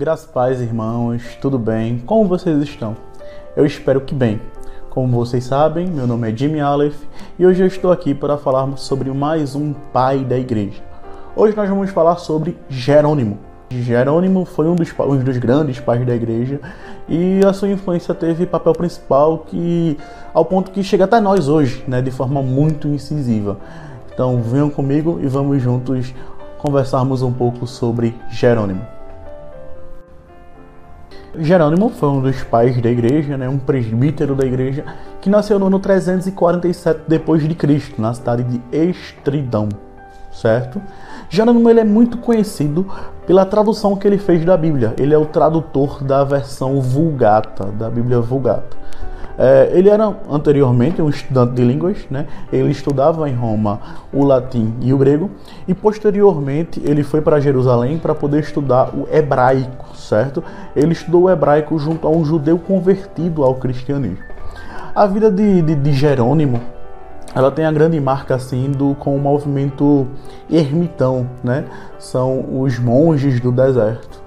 [0.00, 1.98] Graças paz, irmãos, tudo bem?
[1.98, 2.96] Como vocês estão?
[3.54, 4.40] Eu espero que bem.
[4.88, 6.96] Como vocês sabem, meu nome é Jimmy Aleph
[7.38, 10.80] e hoje eu estou aqui para falarmos sobre mais um pai da igreja.
[11.36, 13.36] Hoje nós vamos falar sobre Jerônimo.
[13.68, 16.62] Jerônimo foi um dos, um dos grandes pais da igreja
[17.06, 19.98] e a sua influência teve papel principal que
[20.32, 23.58] ao ponto que chega até nós hoje, né, de forma muito incisiva.
[24.10, 26.14] Então venham comigo e vamos juntos
[26.56, 28.99] conversarmos um pouco sobre Jerônimo.
[31.38, 34.84] Jerônimo foi um dos pais da igreja, né, um presbítero da igreja,
[35.20, 39.68] que nasceu no ano 347 depois de Cristo, na cidade de Estridão,
[40.32, 40.80] certo?
[41.28, 42.84] Jerônimo ele é muito conhecido
[43.26, 44.92] pela tradução que ele fez da Bíblia.
[44.98, 48.76] Ele é o tradutor da versão Vulgata, da Bíblia Vulgata.
[49.42, 52.26] É, ele era anteriormente um estudante de línguas, né?
[52.52, 53.80] ele estudava em Roma
[54.12, 55.30] o latim e o grego,
[55.66, 60.44] e posteriormente ele foi para Jerusalém para poder estudar o hebraico, certo?
[60.76, 64.22] Ele estudou o hebraico junto a um judeu convertido ao cristianismo.
[64.94, 66.60] A vida de, de, de Jerônimo
[67.34, 70.06] ela tem a grande marca assim do com o movimento
[70.50, 71.64] ermitão, né?
[71.98, 74.20] São os monges do deserto.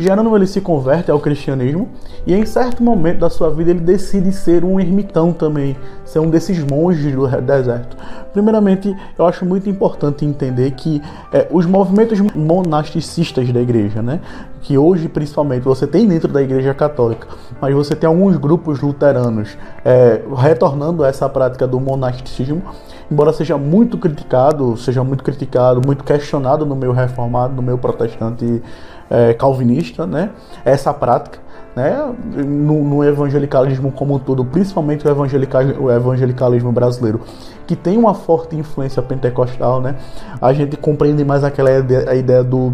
[0.00, 1.88] Jerônimo ele se converte ao cristianismo
[2.26, 6.30] e em certo momento da sua vida ele decide ser um ermitão também, ser um
[6.30, 7.96] desses monges do deserto.
[8.32, 14.20] Primeiramente, eu acho muito importante entender que é, os movimentos monasticistas da igreja, né,
[14.60, 17.26] que hoje principalmente você tem dentro da igreja católica,
[17.60, 22.62] mas você tem alguns grupos luteranos é, retornando a essa prática do monasticismo,
[23.10, 28.62] embora seja muito criticado, seja muito criticado, muito questionado no meio reformado, no meio protestante
[29.10, 30.30] é, calvinista, né?
[30.64, 31.40] Essa prática,
[31.74, 31.98] né?
[32.46, 37.20] No, no, evangelicalismo como um todo, principalmente o, o evangelicalismo brasileiro,
[37.66, 39.96] que tem uma forte influência pentecostal, né?
[40.40, 42.72] A gente compreende mais aquela ideia, a ideia do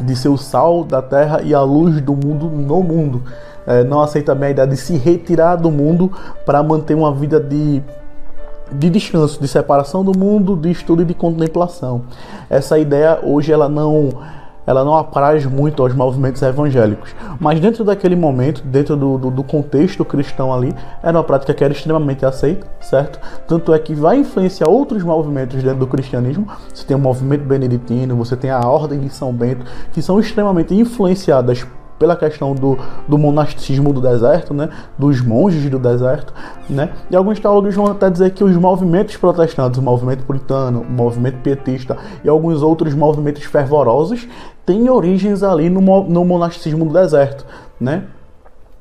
[0.00, 3.22] de ser o sal da terra e a luz do mundo no mundo.
[3.66, 6.10] É, não aceita a ideia de se retirar do mundo
[6.46, 7.82] para manter uma vida de
[8.70, 12.02] de descanso, de separação do mundo, de estudo e de contemplação.
[12.50, 14.10] Essa ideia hoje ela não
[14.68, 17.14] ela não apraz muito aos movimentos evangélicos.
[17.40, 21.64] Mas dentro daquele momento, dentro do, do, do, contexto cristão ali, era uma prática que
[21.64, 23.18] era extremamente aceita, certo?
[23.46, 26.46] Tanto é que vai influenciar outros movimentos dentro do cristianismo.
[26.74, 30.74] Você tem o movimento beneditino, você tem a Ordem de São Bento, que são extremamente
[30.74, 31.66] influenciadas
[31.98, 36.32] pela questão do, do monasticismo do deserto, né, dos monges do deserto,
[36.68, 40.90] né, e alguns teólogos vão até dizer que os movimentos protestantes, o movimento puritano, o
[40.90, 44.28] movimento pietista e alguns outros movimentos fervorosos
[44.64, 47.44] têm origens ali no, no monasticismo do deserto,
[47.80, 48.04] né,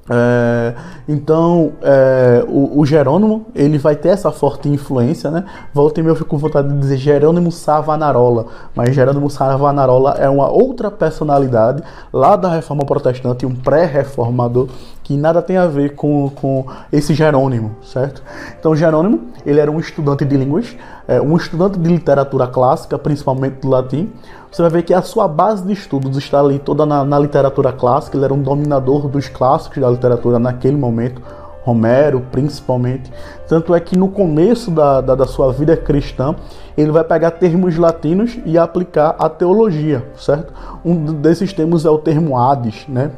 [0.10, 0.74] é,
[1.08, 5.44] então, é, o, o, Jerônimo, ele vai ter essa forte influência, né?
[5.74, 10.50] Volta e eu fico com vontade de dizer Jerônimo Savonarola, mas Jerônimo Savonarola é uma
[10.50, 14.70] outra personalidade lá da Reforma Protestante, um pré-reformador,
[15.08, 18.22] que nada tem a ver com, com esse Jerônimo, certo?
[18.60, 20.76] Então, Jerônimo, ele era um estudante de línguas,
[21.08, 24.12] é, um estudante de literatura clássica, principalmente do latim,
[24.52, 27.72] você vai ver que a sua base de estudos está ali toda na, na literatura
[27.72, 31.22] clássica, ele era um dominador dos clássicos da literatura naquele momento,
[31.64, 33.10] Romero principalmente.
[33.48, 36.36] Tanto é que no começo da, da, da, sua vida cristã,
[36.78, 40.52] ele vai pegar termos latinos e aplicar a teologia, certo?
[40.84, 43.12] Um desses termos é o termo Hades, né?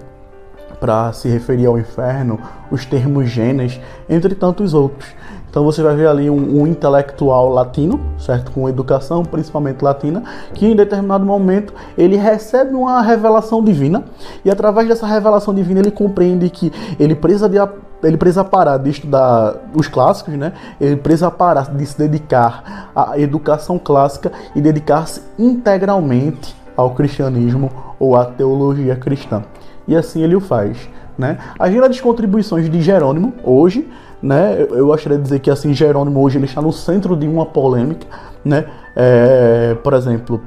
[0.79, 2.39] Para se referir ao inferno,
[2.71, 3.79] os termos genes,
[4.09, 5.13] entre tantos outros.
[5.49, 8.51] Então você vai ver ali um, um, intelectual latino, certo?
[8.51, 10.23] Com educação, principalmente latina,
[10.53, 14.03] que em determinado momento ele recebe uma revelação divina
[14.45, 17.57] e através dessa revelação divina ele compreende que ele precisa de
[18.01, 20.53] ele precisa parar de estudar os clássicos, né?
[20.79, 27.69] Ele precisa parar de se dedicar à educação clássica e dedicar-se integralmente ao cristianismo
[27.99, 29.43] ou à teologia cristã.
[29.89, 31.37] E assim ele o faz, né?
[31.59, 33.85] As grandes contribuições de Jerônimo hoje
[34.21, 34.67] né?
[34.69, 38.05] Eu gostaria de dizer que assim Jerônimo hoje ele está no centro de uma polêmica,
[38.43, 38.65] né?
[38.95, 40.41] É, por exemplo,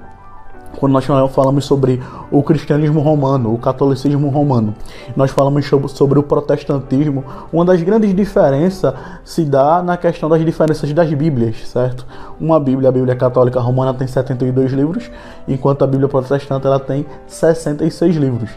[0.79, 4.75] quando nós falamos sobre o cristianismo romano, o catolicismo romano,
[5.17, 8.93] nós falamos sobre o protestantismo, uma das grandes diferenças
[9.25, 12.07] se dá na questão das diferenças das Bíblias, certo?
[12.41, 15.11] Uma Bíblia, a Bíblia católica romana tem 72 livros,
[15.47, 18.51] enquanto a Bíblia protestante ela tem 66 livros.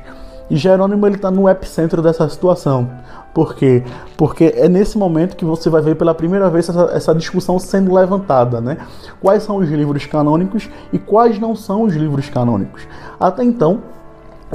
[0.50, 2.90] E Jerônimo ele está no epicentro dessa situação.
[3.34, 3.84] Por quê?
[4.16, 7.94] Porque é nesse momento que você vai ver pela primeira vez essa, essa, discussão sendo
[7.94, 8.78] levantada, né?
[9.22, 12.88] Quais são os livros canônicos e quais não são os livros canônicos.
[13.20, 13.82] Até então,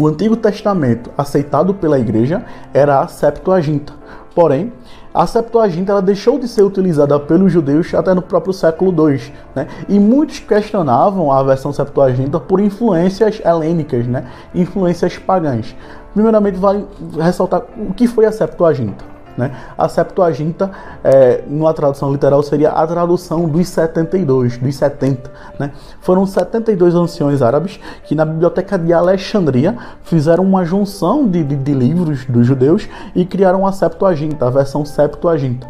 [0.01, 2.43] o Antigo Testamento aceitado pela igreja
[2.73, 3.93] era a Septuaginta.
[4.41, 4.73] Porém,
[5.13, 9.21] a Septuaginta ela deixou de ser utilizada pelos judeus até no próprio século II,
[9.55, 9.67] né?
[9.87, 14.25] E muitos questionavam a versão Septuaginta por influências helênicas, né?
[14.55, 15.77] Influências pagãs.
[16.15, 16.87] Primeiramente, vale
[17.19, 19.10] ressaltar o que foi a Septuaginta.
[19.41, 19.57] Né?
[19.79, 20.71] A Septuaginta,
[21.03, 25.31] é, numa tradução literal, seria a tradução dos 72, dos 70.
[25.59, 25.73] Né?
[26.03, 31.73] Foram 72 anciões árabes que, na biblioteca de Alexandria, fizeram uma junção de, de, de
[31.73, 35.67] livros dos judeus e criaram a Septuaginta, a versão Septuaginta.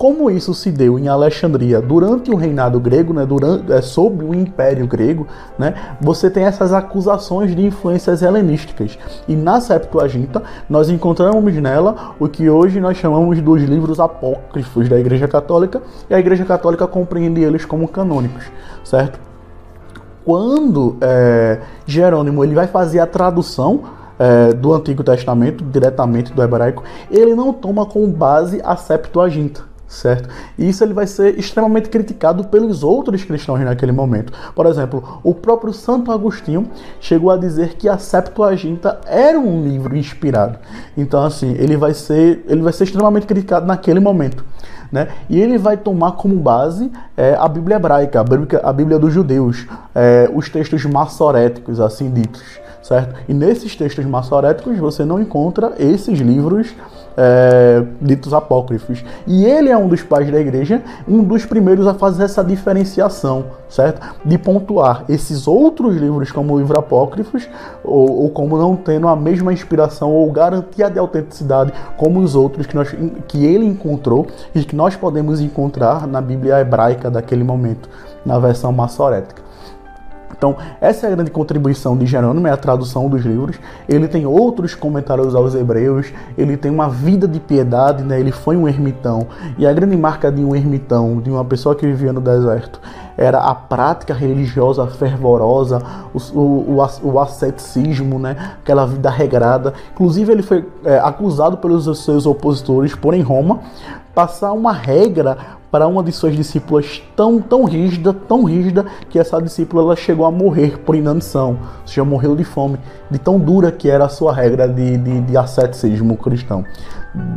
[0.00, 4.34] Como isso se deu em Alexandria durante o reinado grego, né, durante, é, sob o
[4.34, 5.26] Império Grego,
[5.58, 8.98] né, você tem essas acusações de influências helenísticas.
[9.28, 14.98] E na Septuaginta, nós encontramos nela o que hoje nós chamamos dos livros apócrifos da
[14.98, 18.50] Igreja Católica, e a Igreja Católica compreende eles como canônicos,
[18.82, 19.20] certo?
[20.24, 23.82] Quando é, Jerônimo ele vai fazer a tradução
[24.18, 30.28] é, do Antigo Testamento, diretamente do hebraico, ele não toma como base a Septuaginta certo?
[30.56, 34.32] E isso ele vai ser extremamente criticado pelos outros cristãos naquele momento.
[34.54, 36.70] Por exemplo, o próprio Santo Agostinho
[37.00, 40.58] chegou a dizer que a Septuaginta era um livro inspirado.
[40.96, 44.44] Então, assim, ele vai ser, ele vai ser extremamente criticado naquele momento.
[44.92, 45.08] Né?
[45.28, 49.12] E ele vai tomar como base é, a Bíblia hebraica, a Bíblia, a Bíblia dos
[49.12, 52.42] judeus, é, os textos massoréticos, assim ditos,
[52.82, 53.14] certo?
[53.28, 56.74] E nesses textos massoréticos você não encontra esses livros
[57.16, 59.04] é, ditos apócrifos.
[59.26, 63.46] E ele é um dos pais da igreja, um dos primeiros a fazer essa diferenciação,
[63.68, 64.00] certo?
[64.24, 67.48] De pontuar esses outros livros como livros apócrifos,
[67.84, 72.66] ou, ou, como não tendo a mesma inspiração ou garantia de autenticidade como os outros
[72.66, 72.94] que, nós,
[73.28, 77.88] que ele encontrou e que nós podemos encontrar na Bíblia hebraica daquele momento,
[78.24, 79.39] na versão massorética.
[80.36, 83.56] Então, essa é a grande contribuição de Jerônimo, é a tradução dos livros.
[83.88, 88.18] Ele tem outros comentários aos hebreus, ele tem uma vida de piedade, né?
[88.18, 89.26] ele foi um ermitão.
[89.58, 92.80] E a grande marca de um ermitão, de uma pessoa que vivia no deserto,
[93.16, 95.82] era a prática religiosa fervorosa,
[96.14, 98.54] o, o, o, asceticismo, né?
[98.62, 99.74] aquela vida regrada.
[99.92, 103.60] Inclusive, ele foi é, acusado pelos seus opositores por em Roma
[104.14, 109.40] passar uma regra para uma de suas discípulas tão, tão rígida, tão rígida, que essa
[109.40, 112.78] discípula ela chegou a morrer por inanição, seja, morreu de fome,
[113.10, 116.64] de tão dura que era a sua regra de, de, de asceticismo cristão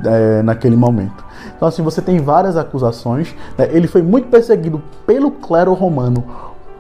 [0.06, 1.24] é, naquele momento.
[1.56, 3.36] Então, assim, você tem várias acusações.
[3.58, 3.70] Né?
[3.72, 6.24] Ele foi muito perseguido pelo clero romano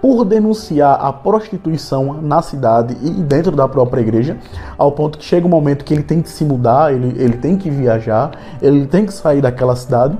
[0.02, 4.38] por denunciar a prostituição na cidade e dentro da própria igreja,
[4.78, 7.56] ao ponto que chega um momento que ele tem que se mudar, ele, ele tem
[7.56, 10.18] que viajar, ele tem que sair daquela cidade.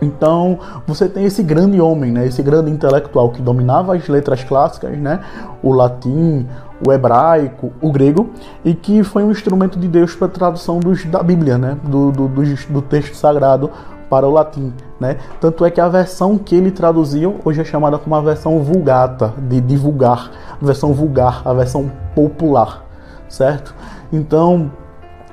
[0.00, 4.96] Então, você tem esse grande homem, né, esse grande intelectual que dominava as letras clássicas,
[4.98, 5.20] né,
[5.62, 6.46] o latim,
[6.86, 8.28] o hebraico, o grego,
[8.64, 12.12] e que foi um instrumento de Deus para a tradução dos, da Bíblia, né, do,
[12.12, 13.70] do, do, texto sagrado
[14.10, 14.72] para o latim.
[15.00, 15.16] Né?
[15.40, 19.32] Tanto é que a versão que ele traduziu hoje é chamada como a versão vulgata,
[19.48, 22.84] de divulgar, versão vulgar, a versão popular,
[23.28, 23.74] certo?
[24.12, 24.70] Então,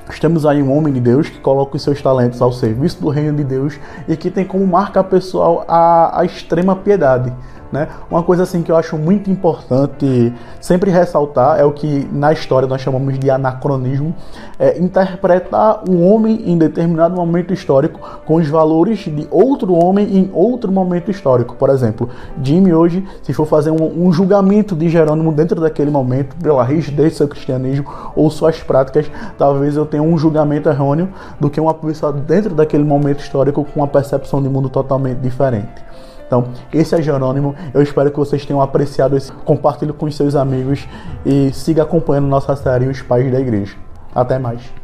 [0.07, 3.09] nós temos aí um homem de Deus que coloca os seus talentos ao serviço do
[3.09, 7.33] reino de Deus e que tem como marca pessoal a, a extrema piedade.
[7.73, 7.87] Né?
[8.11, 10.31] Uma coisa assim que eu acho muito importante
[10.61, 14.13] sempre ressaltar é o que na história nós chamamos de anacronismo,
[14.59, 20.29] é interpretar um homem em determinado momento histórico com os valores de outro homem em
[20.35, 21.55] outro momento histórico.
[21.55, 22.09] Por exemplo,
[22.43, 27.13] Jimmy hoje, se for fazer um, um julgamento de Jerônimo dentro daquele momento, pela rigidez
[27.13, 31.73] do seu cristianismo ou suas práticas, talvez eu tenha um julgamento errôneo do que uma
[31.73, 35.83] pessoa dentro daquele momento histórico com uma percepção de mundo totalmente diferente.
[36.33, 37.55] Então, esse é Jerônimo.
[37.75, 39.31] Eu espero que vocês tenham apreciado esse.
[39.31, 40.87] Compartilhe com os seus amigos
[41.23, 43.75] e siga acompanhando nossa série Os Pais da Igreja.
[44.15, 44.82] Até mais.